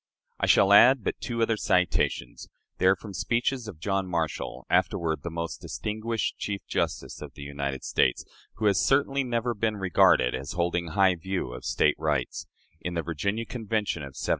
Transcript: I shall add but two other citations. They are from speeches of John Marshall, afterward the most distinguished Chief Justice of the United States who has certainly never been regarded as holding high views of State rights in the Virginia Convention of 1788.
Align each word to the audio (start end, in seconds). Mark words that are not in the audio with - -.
I 0.39 0.47
shall 0.47 0.73
add 0.73 1.03
but 1.03 1.21
two 1.21 1.43
other 1.43 1.57
citations. 1.57 2.49
They 2.79 2.87
are 2.87 2.95
from 2.95 3.13
speeches 3.13 3.67
of 3.67 3.77
John 3.79 4.07
Marshall, 4.07 4.65
afterward 4.67 5.21
the 5.21 5.29
most 5.29 5.61
distinguished 5.61 6.39
Chief 6.39 6.65
Justice 6.65 7.21
of 7.21 7.35
the 7.35 7.43
United 7.43 7.83
States 7.83 8.25
who 8.55 8.65
has 8.65 8.83
certainly 8.83 9.23
never 9.23 9.53
been 9.53 9.77
regarded 9.77 10.33
as 10.33 10.53
holding 10.53 10.87
high 10.87 11.13
views 11.13 11.55
of 11.55 11.65
State 11.65 11.97
rights 11.99 12.47
in 12.79 12.95
the 12.95 13.03
Virginia 13.03 13.45
Convention 13.45 14.01
of 14.01 14.15
1788. 14.17 14.29